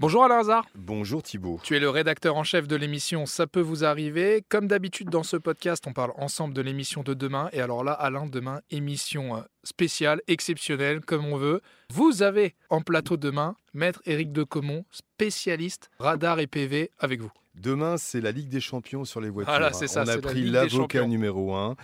Bonjour 0.00 0.24
Alain 0.24 0.38
Hazard. 0.40 0.66
Bonjour 0.74 1.22
Thibault. 1.22 1.60
Tu 1.62 1.76
es 1.76 1.80
le 1.80 1.88
rédacteur 1.88 2.36
en 2.36 2.42
chef 2.42 2.66
de 2.66 2.74
l'émission 2.74 3.26
Ça 3.26 3.46
peut 3.46 3.60
vous 3.60 3.84
arriver. 3.84 4.44
Comme 4.48 4.66
d'habitude 4.66 5.08
dans 5.08 5.22
ce 5.22 5.36
podcast, 5.36 5.84
on 5.86 5.92
parle 5.92 6.12
ensemble 6.16 6.52
de 6.52 6.60
l'émission 6.62 7.04
de 7.04 7.14
demain. 7.14 7.48
Et 7.52 7.60
alors 7.60 7.84
là, 7.84 7.92
Alain, 7.92 8.26
demain, 8.26 8.60
émission 8.70 9.36
euh, 9.36 9.40
spéciale, 9.62 10.20
exceptionnelle, 10.26 11.00
comme 11.00 11.24
on 11.24 11.36
veut. 11.36 11.60
Vous 11.92 12.24
avez 12.24 12.56
en 12.70 12.80
plateau 12.80 13.16
demain 13.16 13.54
Maître 13.72 14.02
Éric 14.04 14.32
Decomont, 14.32 14.84
spécialiste 14.90 15.90
radar 16.00 16.40
et 16.40 16.48
PV 16.48 16.90
avec 16.98 17.20
vous. 17.20 17.30
Demain, 17.54 17.96
c'est 17.96 18.20
la 18.20 18.32
Ligue 18.32 18.48
des 18.48 18.60
champions 18.60 19.04
sur 19.04 19.20
les 19.20 19.30
voitures. 19.30 19.52
Voilà, 19.52 19.72
c'est 19.72 19.86
ça, 19.86 20.02
On 20.02 20.06
c'est 20.06 20.10
a 20.10 20.16
la 20.16 20.22
pris 20.22 20.34
Ligue 20.42 20.46
des 20.46 20.50
l'avocat 20.50 21.06
numéro 21.06 21.54
un. 21.54 21.76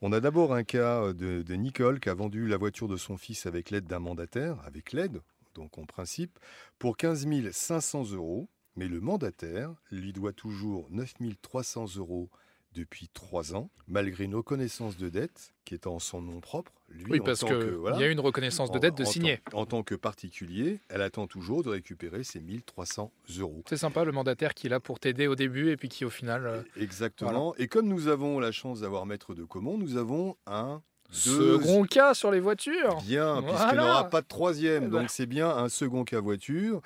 On 0.00 0.10
a 0.12 0.20
d'abord 0.20 0.54
un 0.54 0.64
cas 0.64 1.12
de, 1.12 1.42
de 1.42 1.54
Nicole 1.54 2.00
qui 2.00 2.08
a 2.08 2.14
vendu 2.14 2.48
la 2.48 2.56
voiture 2.56 2.88
de 2.88 2.96
son 2.96 3.18
fils 3.18 3.44
avec 3.44 3.70
l'aide 3.70 3.84
d'un 3.84 3.98
mandataire, 3.98 4.56
avec 4.66 4.92
l'aide, 4.94 5.20
donc 5.58 5.76
en 5.78 5.84
principe, 5.84 6.38
pour 6.78 6.96
15 6.96 7.26
500 7.52 8.12
euros. 8.12 8.48
Mais 8.76 8.86
le 8.86 9.00
mandataire 9.00 9.74
lui 9.90 10.12
doit 10.12 10.32
toujours 10.32 10.86
9 10.90 11.14
300 11.42 11.96
euros 11.96 12.30
depuis 12.74 13.08
trois 13.08 13.56
ans, 13.56 13.70
malgré 13.88 14.24
une 14.24 14.36
reconnaissance 14.36 14.96
de 14.96 15.08
dette 15.08 15.52
qui 15.64 15.74
est 15.74 15.86
en 15.86 15.98
son 15.98 16.22
nom 16.22 16.40
propre. 16.40 16.72
Lui, 16.88 17.04
Oui, 17.10 17.20
parce 17.20 17.42
qu'il 17.42 17.54
voilà, 17.54 17.98
y 17.98 18.04
a 18.04 18.08
une 18.08 18.20
reconnaissance 18.20 18.70
de 18.70 18.78
dette 18.78 18.96
de 18.96 19.04
signer. 19.04 19.40
En 19.52 19.66
tant 19.66 19.82
que 19.82 19.94
particulier, 19.94 20.78
elle 20.88 21.02
attend 21.02 21.26
toujours 21.26 21.62
de 21.62 21.70
récupérer 21.70 22.22
ses 22.24 22.40
1300 22.40 23.12
euros. 23.38 23.62
C'est 23.68 23.76
sympa 23.76 24.04
le 24.04 24.12
mandataire 24.12 24.54
qui 24.54 24.68
est 24.68 24.70
là 24.70 24.80
pour 24.80 25.00
t'aider 25.00 25.26
au 25.26 25.34
début 25.34 25.70
et 25.70 25.76
puis 25.76 25.88
qui 25.88 26.04
au 26.04 26.10
final... 26.10 26.46
euh, 26.46 26.62
Exactement. 26.76 27.54
Et 27.56 27.68
comme 27.68 27.88
nous 27.88 28.06
avons 28.08 28.38
la 28.38 28.52
chance 28.52 28.80
d'avoir 28.80 29.06
Maître 29.06 29.34
de 29.34 29.44
Comont, 29.44 29.76
nous 29.76 29.96
avons 29.96 30.36
un 30.46 30.82
Second 31.10 31.84
cas 31.84 32.14
sur 32.14 32.30
les 32.30 32.40
voitures. 32.40 32.98
bien, 33.06 33.36
puisqu'il 33.42 33.56
Voilà. 33.64 33.82
n'aura 33.82 34.10
pas 34.10 34.20
de 34.20 34.26
Eh 34.26 34.28
troisième. 34.28 34.88
ben. 34.88 35.00
Donc 35.00 35.10
c'est 35.10 35.26
bien 35.26 35.48
un 35.48 35.68
second 35.68 36.04
cas 36.04 36.20
voiture. 36.20 36.80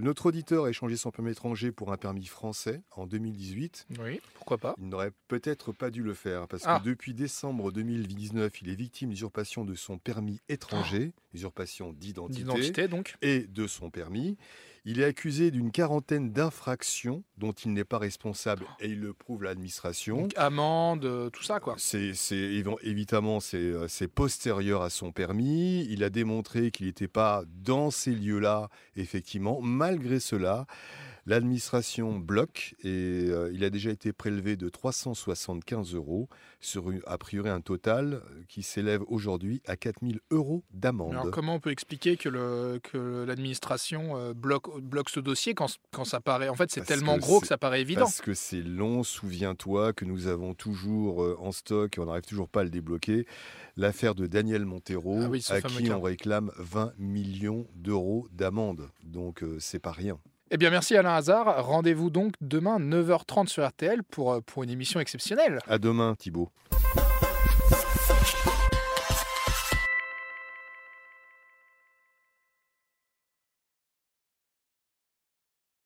Notre 0.00 0.26
auditeur 0.26 0.64
a 0.64 0.70
échangé 0.70 0.96
son 0.96 1.10
permis 1.10 1.32
étranger 1.32 1.72
pour 1.72 1.92
un 1.92 1.96
permis 1.96 2.26
français 2.26 2.82
en 2.92 3.06
2018. 3.06 3.86
Oui, 4.00 4.20
pourquoi 4.34 4.58
pas? 4.58 4.74
Il 4.78 4.88
n'aurait 4.88 5.12
peut-être 5.28 5.72
pas 5.72 5.90
dû 5.90 6.02
le 6.02 6.14
faire 6.14 6.48
parce 6.48 6.62
Ah. 6.66 6.80
que 6.82 6.88
depuis 6.88 7.14
décembre 7.14 7.70
2019, 7.72 8.62
il 8.62 8.68
est 8.70 8.74
victime 8.74 9.10
d'usurpation 9.10 9.64
de 9.64 9.74
son 9.74 9.98
permis 9.98 10.40
étranger, 10.48 11.12
usurpation 11.34 11.92
d'identité 11.92 12.88
donc. 12.88 13.16
et 13.22 13.40
de 13.46 13.66
son 13.66 13.90
permis. 13.90 14.36
Il 14.86 14.98
est 14.98 15.04
accusé 15.04 15.50
d'une 15.50 15.70
quarantaine 15.72 16.32
d'infractions 16.32 17.22
dont 17.36 17.52
il 17.52 17.74
n'est 17.74 17.84
pas 17.84 17.98
responsable 17.98 18.64
et 18.80 18.88
il 18.88 18.98
le 19.00 19.12
prouve 19.12 19.42
l'administration. 19.42 20.22
Donc 20.22 20.32
amende, 20.36 21.04
euh, 21.04 21.28
tout 21.28 21.42
ça 21.42 21.60
quoi. 21.60 21.74
C'est, 21.76 22.14
c'est 22.14 22.34
évi- 22.34 22.74
évidemment 22.82 23.40
c'est, 23.40 23.58
euh, 23.58 23.88
c'est 23.88 24.08
postérieur 24.08 24.80
à 24.80 24.88
son 24.88 25.12
permis. 25.12 25.84
Il 25.90 26.02
a 26.02 26.08
démontré 26.08 26.70
qu'il 26.70 26.86
n'était 26.86 27.08
pas 27.08 27.44
dans 27.62 27.90
ces 27.90 28.12
lieux-là, 28.14 28.70
effectivement. 28.96 29.60
Malgré 29.90 30.20
cela, 30.20 30.66
l'administration 31.26 32.16
bloque 32.18 32.76
et 32.84 33.26
euh, 33.28 33.50
il 33.52 33.64
a 33.64 33.70
déjà 33.70 33.90
été 33.90 34.12
prélevé 34.12 34.56
de 34.56 34.68
375 34.68 35.94
euros 35.96 36.28
sur 36.60 36.92
a 37.06 37.18
priori 37.18 37.48
un 37.50 37.60
total 37.60 38.14
euh, 38.14 38.20
qui 38.48 38.62
s'élève 38.62 39.02
aujourd'hui 39.08 39.62
à 39.66 39.76
4000 39.76 40.20
euros 40.30 40.62
d'amende. 40.72 41.12
Alors 41.12 41.30
comment 41.32 41.54
on 41.56 41.60
peut 41.60 41.70
expliquer 41.72 42.16
que, 42.16 42.28
le, 42.28 42.78
que 42.82 43.24
l'administration 43.26 44.16
euh, 44.16 44.32
bloque, 44.32 44.80
bloque 44.80 45.10
ce 45.10 45.18
dossier 45.20 45.54
quand, 45.54 45.68
quand 45.90 46.04
ça 46.04 46.20
paraît... 46.20 46.48
En 46.48 46.54
fait 46.54 46.70
c'est 46.70 46.80
Parce 46.80 46.88
tellement 46.88 47.16
que 47.16 47.20
gros 47.22 47.36
c'est- 47.36 47.40
que 47.42 47.46
ça 47.48 47.58
paraît 47.58 47.80
évident. 47.80 48.02
Parce 48.02 48.20
que 48.20 48.34
c'est 48.34 48.62
long, 48.62 49.02
souviens-toi 49.02 49.92
que 49.92 50.04
nous 50.04 50.26
avons 50.28 50.54
toujours 50.54 51.22
euh, 51.24 51.36
en 51.40 51.50
stock 51.52 51.96
et 51.98 52.00
on 52.00 52.06
n'arrive 52.06 52.22
toujours 52.26 52.48
pas 52.48 52.60
à 52.60 52.64
le 52.64 52.70
débloquer, 52.70 53.26
l'affaire 53.76 54.14
de 54.14 54.26
Daniel 54.26 54.64
Montero, 54.66 55.18
Ah 55.22 55.28
oui, 55.28 55.44
à 55.50 55.60
qui 55.62 55.84
cas. 55.84 55.96
on 55.96 56.00
réclame 56.00 56.50
20 56.58 56.92
millions 56.98 57.66
d'euros 57.74 58.28
d'amende. 58.32 58.88
Donc 59.10 59.42
euh, 59.42 59.56
c'est 59.60 59.78
pas 59.78 59.92
rien. 59.92 60.18
Eh 60.50 60.56
bien 60.56 60.70
merci 60.70 60.96
Alain 60.96 61.14
Hazard. 61.14 61.64
Rendez-vous 61.64 62.10
donc 62.10 62.34
demain 62.40 62.78
9h30 62.78 63.48
sur 63.48 63.66
RTL 63.66 64.02
pour, 64.02 64.32
euh, 64.32 64.40
pour 64.40 64.62
une 64.64 64.70
émission 64.70 64.98
exceptionnelle. 65.00 65.58
À 65.68 65.78
demain 65.78 66.14
Thibault. 66.16 66.50